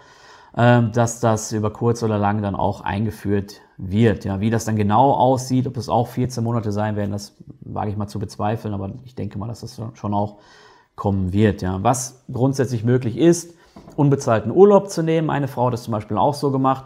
ähm, 0.56 0.92
dass 0.92 1.18
das 1.18 1.50
über 1.50 1.72
kurz 1.72 2.04
oder 2.04 2.16
lang 2.16 2.42
dann 2.42 2.54
auch 2.54 2.82
eingeführt 2.82 3.60
wird. 3.76 4.24
Ja, 4.24 4.38
wie 4.38 4.50
das 4.50 4.64
dann 4.64 4.76
genau 4.76 5.14
aussieht, 5.14 5.66
ob 5.66 5.76
es 5.76 5.88
auch 5.88 6.06
14 6.06 6.44
Monate 6.44 6.70
sein 6.70 6.94
werden, 6.94 7.10
das 7.10 7.34
wage 7.62 7.90
ich 7.90 7.96
mal 7.96 8.06
zu 8.06 8.20
bezweifeln, 8.20 8.74
aber 8.74 8.92
ich 9.02 9.16
denke 9.16 9.36
mal, 9.36 9.48
dass 9.48 9.62
das 9.62 9.80
schon 9.94 10.14
auch 10.14 10.36
kommen 10.94 11.32
wird. 11.32 11.60
Ja, 11.60 11.82
was 11.82 12.24
grundsätzlich 12.30 12.84
möglich 12.84 13.18
ist, 13.18 13.56
unbezahlten 13.96 14.52
Urlaub 14.52 14.90
zu 14.90 15.02
nehmen. 15.02 15.28
Eine 15.28 15.48
Frau 15.48 15.66
hat 15.66 15.72
das 15.72 15.82
zum 15.82 15.92
Beispiel 15.92 16.18
auch 16.18 16.34
so 16.34 16.52
gemacht, 16.52 16.84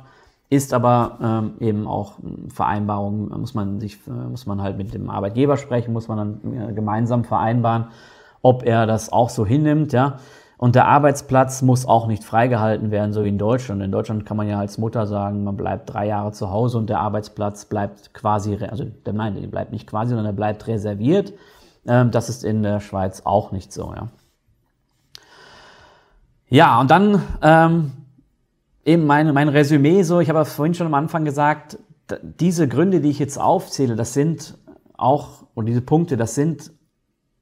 ist 0.49 0.73
aber 0.73 1.19
ähm, 1.23 1.55
eben 1.61 1.87
auch 1.87 2.15
Vereinbarung, 2.49 3.29
muss 3.41 3.55
man 3.55 3.81
sich, 3.81 3.99
äh, 4.07 4.11
muss 4.11 4.47
man 4.47 4.63
halt 4.63 4.77
mit 4.77 4.95
dem 4.95 5.11
Arbeitgeber 5.11 5.57
sprechen, 5.57 5.93
muss 5.93 6.09
man 6.09 6.41
dann 6.43 6.71
äh, 6.71 6.73
gemeinsam 6.73 7.25
vereinbaren, 7.25 7.89
ob 8.43 8.65
er 8.65 8.87
das 8.87 9.13
auch 9.13 9.29
so 9.29 9.45
hinnimmt. 9.45 9.93
Ja, 9.93 10.19
und 10.59 10.75
der 10.75 10.87
Arbeitsplatz 10.87 11.61
muss 11.61 11.85
auch 11.85 12.07
nicht 12.07 12.25
freigehalten 12.25 12.91
werden, 12.91 13.13
so 13.13 13.25
wie 13.25 13.29
in 13.29 13.39
Deutschland. 13.39 13.83
In 13.83 13.93
Deutschland 13.93 14.25
kann 14.25 14.39
man 14.39 14.49
ja 14.49 14.59
als 14.59 14.79
Mutter 14.79 15.07
sagen, 15.07 15.45
man 15.45 15.57
bleibt 15.57 15.93
drei 15.93 16.07
Jahre 16.07 16.33
zu 16.33 16.51
Hause 16.51 16.79
und 16.79 16.89
der 16.89 17.01
Arbeitsplatz 17.01 17.67
bleibt 17.67 18.15
quasi, 18.15 18.57
also 18.65 18.85
nein, 19.05 19.35
der 19.35 19.49
bleibt 19.49 19.73
nicht 19.73 19.87
quasi, 19.87 20.11
sondern 20.11 20.27
der 20.27 20.33
bleibt 20.33 20.67
reserviert. 20.67 21.35
Ähm, 21.87 22.11
das 22.11 22.31
ist 22.31 22.43
in 22.43 22.63
der 22.63 22.81
Schweiz 22.81 23.23
auch 23.25 23.53
nicht 23.53 23.73
so, 23.73 23.93
ja. 23.95 24.09
Ja, 26.49 26.81
und 26.81 26.91
dann 26.93 27.23
ähm, 27.43 27.93
eben 28.87 29.05
mein, 29.05 29.35
mein 29.35 29.49
Resümee 29.49 30.03
so, 30.03 30.21
ich 30.21 30.31
habe 30.31 30.45
vorhin 30.45 30.75
schon 30.75 30.87
am 30.87 30.95
Anfang 30.95 31.25
gesagt, 31.25 31.79
diese 32.23 32.69
Gründe, 32.69 33.01
die 33.01 33.11
ich 33.11 33.19
jetzt 33.19 33.39
aufzähle, 33.39 33.97
das 33.97 34.15
sind 34.15 34.57
auch, 34.97 35.45
und 35.55 35.67
diese 35.67 35.83
Punkte, 35.83 36.17
das 36.17 36.37
sind 36.37 36.73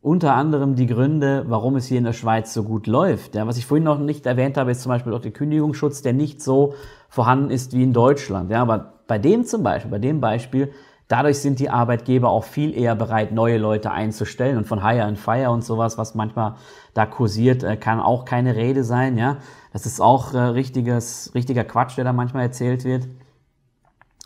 unter 0.00 0.34
anderem 0.34 0.74
die 0.74 0.86
Gründe, 0.86 1.44
warum 1.46 1.76
es 1.76 1.86
hier 1.86 1.98
in 1.98 2.04
der 2.04 2.12
Schweiz 2.14 2.52
so 2.52 2.64
gut 2.64 2.86
läuft. 2.86 3.34
Ja, 3.34 3.46
was 3.46 3.58
ich 3.58 3.66
vorhin 3.66 3.84
noch 3.84 3.98
nicht 3.98 4.26
erwähnt 4.26 4.56
habe, 4.56 4.70
ist 4.70 4.82
zum 4.82 4.90
Beispiel 4.90 5.12
auch 5.12 5.20
der 5.20 5.32
Kündigungsschutz, 5.32 6.02
der 6.02 6.14
nicht 6.14 6.42
so 6.42 6.74
vorhanden 7.08 7.50
ist 7.50 7.74
wie 7.74 7.82
in 7.82 7.92
Deutschland. 7.92 8.50
Ja, 8.50 8.62
aber 8.62 8.94
bei 9.06 9.18
dem 9.18 9.44
zum 9.44 9.62
Beispiel, 9.62 9.90
bei 9.90 9.98
dem 9.98 10.20
Beispiel, 10.20 10.72
dadurch 11.08 11.38
sind 11.38 11.58
die 11.58 11.70
Arbeitgeber 11.70 12.30
auch 12.30 12.44
viel 12.44 12.76
eher 12.76 12.94
bereit, 12.94 13.32
neue 13.32 13.58
Leute 13.58 13.90
einzustellen 13.90 14.56
und 14.56 14.66
von 14.66 14.82
Hire 14.82 15.04
and 15.04 15.18
Fire 15.18 15.50
und 15.50 15.64
sowas, 15.64 15.98
was 15.98 16.14
manchmal 16.14 16.54
da 16.94 17.06
kursiert, 17.06 17.62
äh, 17.62 17.76
kann 17.76 18.00
auch 18.00 18.24
keine 18.24 18.56
Rede 18.56 18.84
sein. 18.84 19.18
Ja, 19.18 19.38
das 19.72 19.86
ist 19.86 20.00
auch 20.00 20.34
äh, 20.34 20.38
richtiges, 20.38 21.32
richtiger 21.34 21.64
Quatsch, 21.64 21.96
der 21.96 22.04
da 22.04 22.12
manchmal 22.12 22.44
erzählt 22.44 22.84
wird. 22.84 23.08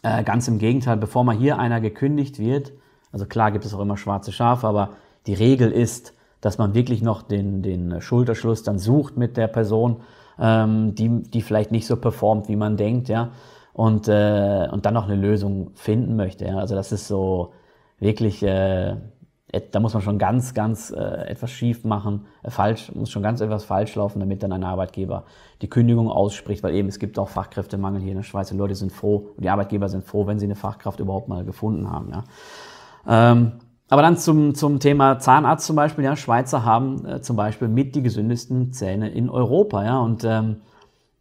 Äh, 0.02 0.22
ganz 0.22 0.46
im 0.48 0.58
Gegenteil, 0.58 0.96
bevor 0.96 1.24
mal 1.24 1.36
hier 1.36 1.58
einer 1.58 1.80
gekündigt 1.80 2.38
wird, 2.38 2.72
also 3.12 3.26
klar 3.26 3.50
gibt 3.50 3.64
es 3.64 3.74
auch 3.74 3.80
immer 3.80 3.96
schwarze 3.96 4.32
Schafe, 4.32 4.66
aber 4.66 4.90
die 5.26 5.34
Regel 5.34 5.72
ist, 5.72 6.14
dass 6.40 6.58
man 6.58 6.74
wirklich 6.74 7.02
noch 7.02 7.22
den, 7.22 7.62
den 7.62 8.00
Schulterschluss 8.00 8.62
dann 8.62 8.78
sucht 8.78 9.16
mit 9.16 9.36
der 9.36 9.48
Person, 9.48 10.02
ähm, 10.38 10.94
die, 10.94 11.22
die 11.22 11.42
vielleicht 11.42 11.72
nicht 11.72 11.86
so 11.86 11.96
performt, 11.96 12.48
wie 12.48 12.56
man 12.56 12.76
denkt, 12.76 13.08
ja, 13.08 13.32
und, 13.78 14.08
äh, 14.08 14.66
und 14.72 14.86
dann 14.86 14.94
noch 14.94 15.04
eine 15.04 15.14
Lösung 15.14 15.70
finden 15.74 16.16
möchte. 16.16 16.44
Ja. 16.44 16.58
Also 16.58 16.74
das 16.74 16.90
ist 16.90 17.06
so 17.06 17.52
wirklich, 18.00 18.42
äh, 18.42 18.96
da 19.70 19.78
muss 19.78 19.94
man 19.94 20.02
schon 20.02 20.18
ganz, 20.18 20.52
ganz 20.52 20.90
äh, 20.90 21.28
etwas 21.28 21.52
schief 21.52 21.84
machen, 21.84 22.26
äh, 22.42 22.50
falsch, 22.50 22.92
muss 22.92 23.08
schon 23.08 23.22
ganz 23.22 23.40
etwas 23.40 23.62
falsch 23.62 23.94
laufen, 23.94 24.18
damit 24.18 24.42
dann 24.42 24.52
ein 24.52 24.64
Arbeitgeber 24.64 25.22
die 25.62 25.70
Kündigung 25.70 26.10
ausspricht, 26.10 26.64
weil 26.64 26.74
eben 26.74 26.88
es 26.88 26.98
gibt 26.98 27.20
auch 27.20 27.28
Fachkräftemangel 27.28 28.00
hier 28.00 28.10
in 28.10 28.16
der 28.16 28.24
Schweiz. 28.24 28.48
Die 28.48 28.56
Leute 28.56 28.74
sind 28.74 28.90
froh, 28.90 29.28
die 29.36 29.48
Arbeitgeber 29.48 29.88
sind 29.88 30.02
froh, 30.02 30.26
wenn 30.26 30.40
sie 30.40 30.46
eine 30.46 30.56
Fachkraft 30.56 30.98
überhaupt 30.98 31.28
mal 31.28 31.44
gefunden 31.44 31.88
haben. 31.88 32.10
Ja. 32.10 32.24
Ähm, 33.06 33.52
aber 33.88 34.02
dann 34.02 34.16
zum, 34.16 34.56
zum 34.56 34.80
Thema 34.80 35.20
Zahnarzt 35.20 35.64
zum 35.68 35.76
Beispiel. 35.76 36.02
Ja, 36.02 36.16
Schweizer 36.16 36.64
haben 36.64 37.06
äh, 37.06 37.20
zum 37.20 37.36
Beispiel 37.36 37.68
mit 37.68 37.94
die 37.94 38.02
gesündesten 38.02 38.72
Zähne 38.72 39.08
in 39.08 39.30
Europa. 39.30 39.84
Ja, 39.84 40.00
und 40.00 40.24
ähm, 40.24 40.62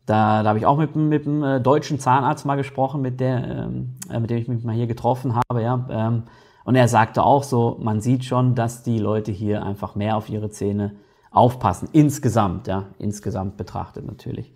da, 0.08 0.42
da 0.42 0.50
habe 0.50 0.58
ich 0.58 0.66
auch 0.66 0.78
mit, 0.78 0.96
mit 0.96 1.28
einem 1.28 1.44
äh, 1.44 1.60
deutschen 1.60 2.00
Zahnarzt 2.00 2.46
mal 2.46 2.56
gesprochen, 2.56 3.02
mit, 3.02 3.20
der, 3.20 3.68
ähm, 3.68 3.98
äh, 4.10 4.20
mit 4.20 4.30
dem 4.30 4.38
ich 4.38 4.48
mich 4.48 4.64
mal 4.64 4.74
hier 4.74 4.88
getroffen 4.88 5.36
habe. 5.36 5.62
Ja, 5.62 5.86
ähm, 5.90 6.24
und 6.64 6.76
er 6.76 6.88
sagte 6.88 7.24
auch 7.24 7.44
so, 7.44 7.78
man 7.82 8.02
sieht 8.02 8.26
schon, 8.26 8.56
dass 8.56 8.84
die 8.84 9.00
Leute 9.00 9.32
hier 9.32 9.64
einfach 9.64 9.96
mehr 9.96 10.18
auf 10.18 10.30
ihre 10.30 10.50
Zähne 10.50 10.96
aufpassen. 11.30 11.90
Insgesamt, 11.92 12.68
ja, 12.68 12.86
insgesamt 13.00 13.58
betrachtet 13.58 14.06
natürlich. 14.06 14.54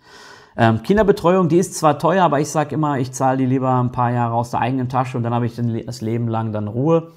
Ähm, 0.56 0.82
Kinderbetreuung, 0.82 1.48
die 1.48 1.58
ist 1.58 1.74
zwar 1.74 1.98
teuer, 1.98 2.24
aber 2.24 2.40
ich 2.40 2.50
sage 2.50 2.74
immer, 2.74 2.98
ich 2.98 3.12
zahle 3.12 3.38
die 3.38 3.46
lieber 3.46 3.78
ein 3.78 3.92
paar 3.92 4.10
Jahre 4.10 4.34
aus 4.34 4.50
der 4.50 4.60
eigenen 4.60 4.88
Tasche 4.88 5.16
und 5.16 5.22
dann 5.22 5.34
habe 5.34 5.46
ich 5.46 5.54
das 5.86 6.00
Leben 6.00 6.28
lang 6.28 6.52
dann 6.52 6.66
Ruhe. 6.66 7.12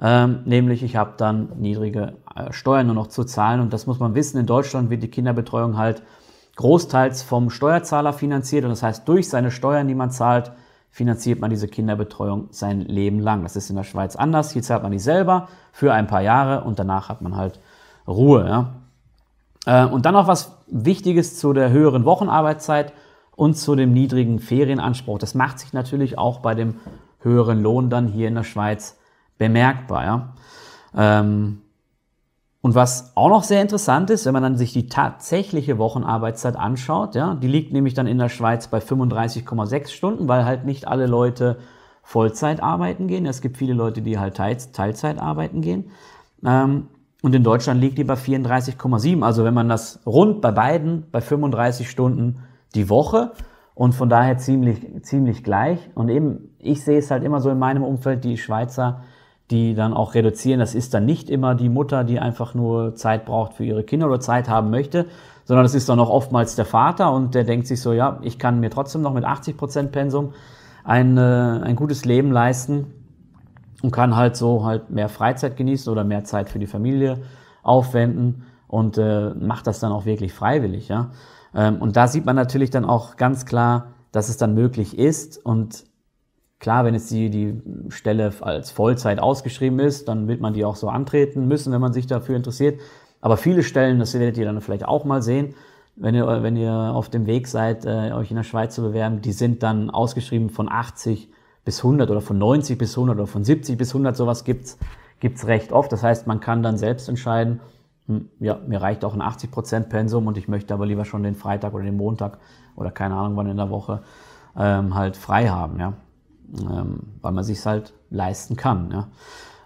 Ähm, 0.00 0.40
nämlich 0.44 0.82
ich 0.82 0.96
habe 0.96 1.14
dann 1.16 1.50
niedrige 1.58 2.18
äh, 2.34 2.52
Steuern 2.52 2.86
nur 2.86 2.94
noch 2.94 3.08
zu 3.08 3.24
zahlen 3.24 3.60
und 3.60 3.72
das 3.72 3.86
muss 3.86 3.98
man 3.98 4.14
wissen. 4.14 4.38
In 4.38 4.46
Deutschland 4.46 4.90
wird 4.90 5.02
die 5.02 5.10
Kinderbetreuung 5.10 5.76
halt 5.76 6.02
großteils 6.56 7.22
vom 7.22 7.50
Steuerzahler 7.50 8.12
finanziert 8.12 8.64
und 8.64 8.70
das 8.70 8.82
heißt, 8.82 9.08
durch 9.08 9.28
seine 9.28 9.50
Steuern, 9.50 9.88
die 9.88 9.94
man 9.94 10.10
zahlt, 10.10 10.52
finanziert 10.90 11.40
man 11.40 11.50
diese 11.50 11.68
Kinderbetreuung 11.68 12.48
sein 12.50 12.80
Leben 12.80 13.20
lang. 13.20 13.42
Das 13.42 13.56
ist 13.56 13.70
in 13.70 13.76
der 13.76 13.84
Schweiz 13.84 14.16
anders. 14.16 14.52
Hier 14.52 14.62
zahlt 14.62 14.82
man 14.82 14.92
die 14.92 14.98
selber 14.98 15.48
für 15.72 15.92
ein 15.92 16.06
paar 16.06 16.20
Jahre 16.20 16.64
und 16.64 16.78
danach 16.78 17.08
hat 17.08 17.22
man 17.22 17.36
halt 17.36 17.60
Ruhe. 18.08 18.46
Ja? 18.46 18.72
Äh, 19.66 19.88
und 19.88 20.04
dann 20.04 20.14
noch 20.14 20.26
was 20.26 20.56
Wichtiges 20.66 21.38
zu 21.38 21.52
der 21.52 21.70
höheren 21.70 22.04
Wochenarbeitszeit 22.04 22.92
und 23.36 23.56
zu 23.56 23.76
dem 23.76 23.92
niedrigen 23.92 24.40
Ferienanspruch. 24.40 25.18
Das 25.18 25.34
macht 25.34 25.60
sich 25.60 25.72
natürlich 25.72 26.18
auch 26.18 26.40
bei 26.40 26.54
dem 26.54 26.76
höheren 27.20 27.62
Lohn 27.62 27.88
dann 27.88 28.08
hier 28.08 28.28
in 28.28 28.34
der 28.34 28.44
Schweiz 28.44 28.98
bemerkbar. 29.38 30.04
Ja? 30.04 30.28
Ähm, 30.96 31.62
und 32.62 32.74
was 32.74 33.12
auch 33.14 33.30
noch 33.30 33.42
sehr 33.42 33.62
interessant 33.62 34.10
ist, 34.10 34.26
wenn 34.26 34.34
man 34.34 34.42
dann 34.42 34.56
sich 34.56 34.72
die 34.72 34.86
tatsächliche 34.86 35.78
Wochenarbeitszeit 35.78 36.56
anschaut, 36.56 37.14
ja, 37.14 37.34
die 37.34 37.48
liegt 37.48 37.72
nämlich 37.72 37.94
dann 37.94 38.06
in 38.06 38.18
der 38.18 38.28
Schweiz 38.28 38.68
bei 38.68 38.78
35,6 38.78 39.88
Stunden, 39.88 40.28
weil 40.28 40.44
halt 40.44 40.66
nicht 40.66 40.86
alle 40.86 41.06
Leute 41.06 41.58
Vollzeit 42.02 42.62
arbeiten 42.62 43.06
gehen. 43.06 43.24
Es 43.24 43.40
gibt 43.40 43.56
viele 43.56 43.72
Leute, 43.72 44.02
die 44.02 44.18
halt 44.18 44.34
Teilzeit 44.36 45.18
arbeiten 45.18 45.62
gehen. 45.62 45.90
Ähm, 46.44 46.88
und 47.22 47.34
in 47.34 47.44
Deutschland 47.44 47.80
liegt 47.80 47.98
die 47.98 48.04
bei 48.04 48.14
34,7. 48.14 49.22
Also 49.22 49.44
wenn 49.44 49.54
man 49.54 49.68
das 49.68 50.00
rund 50.04 50.40
bei 50.40 50.50
beiden 50.50 51.06
bei 51.10 51.20
35 51.20 51.88
Stunden 51.88 52.42
die 52.74 52.90
Woche 52.90 53.32
und 53.74 53.94
von 53.94 54.08
daher 54.08 54.36
ziemlich, 54.38 54.86
ziemlich 55.02 55.44
gleich. 55.44 55.78
Und 55.94 56.08
eben, 56.08 56.50
ich 56.58 56.84
sehe 56.84 56.98
es 56.98 57.10
halt 57.10 57.24
immer 57.24 57.40
so 57.40 57.48
in 57.50 57.58
meinem 57.58 57.84
Umfeld, 57.84 58.24
die 58.24 58.36
Schweizer 58.36 59.02
die 59.50 59.74
dann 59.74 59.92
auch 59.92 60.14
reduzieren. 60.14 60.60
Das 60.60 60.74
ist 60.74 60.94
dann 60.94 61.04
nicht 61.04 61.28
immer 61.28 61.54
die 61.54 61.68
Mutter, 61.68 62.04
die 62.04 62.20
einfach 62.20 62.54
nur 62.54 62.94
Zeit 62.94 63.24
braucht 63.24 63.54
für 63.54 63.64
ihre 63.64 63.82
Kinder 63.82 64.06
oder 64.06 64.20
Zeit 64.20 64.48
haben 64.48 64.70
möchte, 64.70 65.06
sondern 65.44 65.64
das 65.64 65.74
ist 65.74 65.88
dann 65.88 65.98
auch 65.98 66.10
oftmals 66.10 66.54
der 66.54 66.64
Vater 66.64 67.12
und 67.12 67.34
der 67.34 67.44
denkt 67.44 67.66
sich 67.66 67.80
so, 67.80 67.92
ja, 67.92 68.18
ich 68.22 68.38
kann 68.38 68.60
mir 68.60 68.70
trotzdem 68.70 69.02
noch 69.02 69.12
mit 69.12 69.24
80 69.24 69.56
Prozent 69.56 69.92
Pensum 69.92 70.32
ein, 70.84 71.16
äh, 71.16 71.20
ein 71.20 71.76
gutes 71.76 72.04
Leben 72.04 72.30
leisten 72.30 72.86
und 73.82 73.90
kann 73.90 74.14
halt 74.14 74.36
so 74.36 74.64
halt 74.64 74.90
mehr 74.90 75.08
Freizeit 75.08 75.56
genießen 75.56 75.90
oder 75.90 76.04
mehr 76.04 76.24
Zeit 76.24 76.48
für 76.48 76.58
die 76.58 76.66
Familie 76.66 77.18
aufwenden 77.62 78.44
und 78.68 78.98
äh, 78.98 79.30
macht 79.34 79.66
das 79.66 79.80
dann 79.80 79.90
auch 79.92 80.04
wirklich 80.04 80.32
freiwillig. 80.32 80.88
Ja? 80.88 81.10
Ähm, 81.54 81.82
und 81.82 81.96
da 81.96 82.06
sieht 82.06 82.24
man 82.24 82.36
natürlich 82.36 82.70
dann 82.70 82.84
auch 82.84 83.16
ganz 83.16 83.44
klar, 83.44 83.88
dass 84.12 84.28
es 84.28 84.36
dann 84.36 84.54
möglich 84.54 84.98
ist 84.98 85.44
und 85.44 85.84
Klar, 86.60 86.84
wenn 86.84 86.94
jetzt 86.94 87.10
die, 87.10 87.30
die 87.30 87.60
Stelle 87.88 88.32
als 88.40 88.70
Vollzeit 88.70 89.18
ausgeschrieben 89.18 89.80
ist, 89.80 90.08
dann 90.08 90.28
wird 90.28 90.40
man 90.40 90.52
die 90.52 90.64
auch 90.64 90.76
so 90.76 90.88
antreten 90.88 91.48
müssen, 91.48 91.72
wenn 91.72 91.80
man 91.80 91.92
sich 91.92 92.06
dafür 92.06 92.36
interessiert. 92.36 92.80
Aber 93.20 93.36
viele 93.36 93.62
Stellen, 93.62 93.98
das 93.98 94.14
werdet 94.14 94.38
ihr 94.38 94.44
dann 94.44 94.60
vielleicht 94.60 94.86
auch 94.86 95.04
mal 95.04 95.22
sehen, 95.22 95.54
wenn 95.96 96.14
ihr, 96.14 96.42
wenn 96.42 96.56
ihr 96.56 96.72
auf 96.72 97.08
dem 97.08 97.26
Weg 97.26 97.48
seid, 97.48 97.84
äh, 97.84 98.12
euch 98.12 98.30
in 98.30 98.36
der 98.36 98.44
Schweiz 98.44 98.74
zu 98.74 98.82
bewerben, 98.82 99.20
die 99.22 99.32
sind 99.32 99.62
dann 99.62 99.90
ausgeschrieben 99.90 100.50
von 100.50 100.70
80 100.70 101.30
bis 101.64 101.78
100 101.78 102.10
oder 102.10 102.20
von 102.20 102.38
90 102.38 102.78
bis 102.78 102.96
100 102.96 103.16
oder 103.16 103.26
von 103.26 103.42
70 103.42 103.76
bis 103.76 103.90
100, 103.90 104.16
sowas 104.16 104.44
gibt's 104.44 104.78
gibt's 105.20 105.46
recht 105.46 105.72
oft. 105.72 105.92
Das 105.92 106.02
heißt, 106.02 106.26
man 106.26 106.40
kann 106.40 106.62
dann 106.62 106.76
selbst 106.76 107.08
entscheiden, 107.08 107.60
hm, 108.06 108.28
ja, 108.40 108.58
mir 108.66 108.80
reicht 108.80 109.04
auch 109.04 109.14
ein 109.14 109.22
80% 109.22 109.88
Pensum 109.88 110.26
und 110.26 110.36
ich 110.36 110.48
möchte 110.48 110.74
aber 110.74 110.86
lieber 110.86 111.04
schon 111.04 111.22
den 111.22 111.36
Freitag 111.36 111.74
oder 111.74 111.84
den 111.84 111.96
Montag 111.96 112.38
oder 112.76 112.90
keine 112.90 113.14
Ahnung 113.14 113.36
wann 113.36 113.46
in 113.46 113.56
der 113.56 113.70
Woche 113.70 114.02
ähm, 114.56 114.94
halt 114.94 115.16
frei 115.16 115.48
haben, 115.48 115.78
ja. 115.78 115.94
Ähm, 116.58 117.00
weil 117.22 117.32
man 117.32 117.44
sich 117.44 117.64
halt 117.64 117.94
leisten 118.10 118.56
kann, 118.56 118.90
ja. 118.90 119.08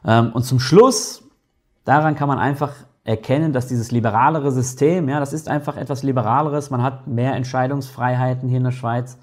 Ähm, 0.04 0.32
und 0.32 0.42
zum 0.42 0.60
Schluss, 0.60 1.22
daran 1.84 2.14
kann 2.14 2.28
man 2.28 2.38
einfach 2.38 2.72
erkennen, 3.04 3.52
dass 3.52 3.66
dieses 3.66 3.90
liberalere 3.90 4.50
System, 4.50 5.08
ja, 5.08 5.20
das 5.20 5.32
ist 5.32 5.48
einfach 5.48 5.76
etwas 5.76 6.02
liberaleres, 6.02 6.70
man 6.70 6.82
hat 6.82 7.06
mehr 7.06 7.34
Entscheidungsfreiheiten 7.34 8.48
hier 8.48 8.58
in 8.58 8.64
der 8.64 8.70
Schweiz. 8.70 9.18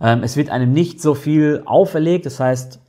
Ähm, 0.00 0.22
es 0.22 0.36
wird 0.36 0.50
einem 0.50 0.72
nicht 0.72 1.00
so 1.00 1.14
viel 1.14 1.62
auferlegt, 1.66 2.26
das 2.26 2.38
heißt, 2.38 2.80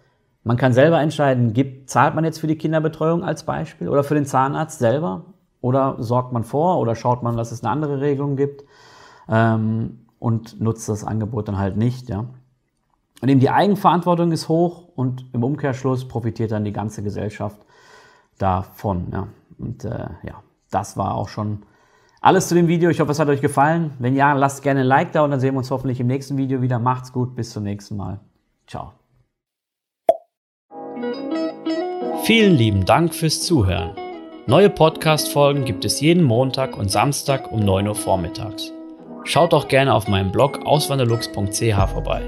man 0.44 0.58
kann 0.58 0.74
selber 0.74 1.00
entscheiden, 1.00 1.54
gibt, 1.54 1.90
zahlt 1.90 2.16
man 2.16 2.24
jetzt 2.24 2.40
für 2.40 2.48
die 2.48 2.58
Kinderbetreuung 2.58 3.24
als 3.24 3.44
Beispiel 3.44 3.90
oder 3.90 4.04
für 4.04 4.16
den 4.16 4.26
Zahnarzt 4.26 4.80
selber 4.80 5.26
oder 5.62 5.98
sorgt 6.00 6.32
man 6.32 6.44
vor 6.44 6.80
oder 6.80 6.96
schaut 6.96 7.22
man, 7.24 7.38
dass 7.38 7.52
es 7.52 7.64
eine 7.64 7.72
andere 7.72 8.02
Regelung 8.02 8.36
gibt 8.36 8.66
ähm, 9.30 10.06
und 10.18 10.60
nutzt 10.60 10.90
das 10.90 11.04
Angebot 11.04 11.48
dann 11.48 11.58
halt 11.58 11.78
nicht, 11.78 12.10
ja. 12.10 12.26
Und 13.22 13.30
eben 13.30 13.40
die 13.40 13.50
Eigenverantwortung 13.50 14.32
ist 14.32 14.50
hoch 14.50 14.88
und 14.96 15.26
im 15.34 15.44
Umkehrschluss 15.44 16.08
profitiert 16.08 16.52
dann 16.52 16.64
die 16.64 16.74
ganze 16.74 17.04
Gesellschaft 17.04 17.62
davon, 18.38 19.08
ja. 19.12 19.28
Und 19.60 19.86
äh, 19.86 20.10
ja, 20.24 20.42
das 20.72 20.98
war 20.98 21.14
auch 21.14 21.30
schon 21.30 21.62
alles 22.20 22.48
zu 22.48 22.56
dem 22.56 22.68
Video. 22.68 22.90
Ich 22.90 23.00
hoffe, 23.00 23.12
es 23.12 23.20
hat 23.20 23.28
euch 23.28 23.42
gefallen. 23.42 23.92
Wenn 24.00 24.16
ja, 24.16 24.34
lasst 24.34 24.64
gerne 24.64 24.82
ein 24.82 24.88
Like 24.88 25.12
da 25.12 25.24
und 25.24 25.32
dann 25.32 25.40
sehen 25.40 25.54
wir 25.54 25.60
uns 25.60 25.70
hoffentlich 25.70 26.00
im 26.00 26.08
nächsten 26.08 26.38
Video 26.38 26.62
wieder. 26.64 26.80
Macht's 26.80 27.14
gut, 27.14 27.36
bis 27.36 27.52
zum 27.52 27.64
nächsten 27.64 27.96
Mal. 27.96 28.20
Ciao. 28.68 28.94
Vielen 32.24 32.56
lieben 32.56 32.86
Dank 32.86 33.14
fürs 33.14 33.42
Zuhören. 33.42 33.92
Neue 34.48 34.70
Podcast-Folgen 34.70 35.66
gibt 35.66 35.86
es 35.86 36.02
jeden 36.02 36.24
Montag 36.24 36.78
und 36.78 36.90
Samstag 36.90 37.52
um 37.52 37.60
9 37.60 37.88
Uhr 37.88 37.96
vormittags. 37.96 38.72
Schaut 39.24 39.54
auch 39.54 39.68
gerne 39.68 39.94
auf 39.94 40.08
meinem 40.08 40.32
Blog 40.32 40.66
auswanderlux.ch 40.66 41.90
vorbei. 41.92 42.28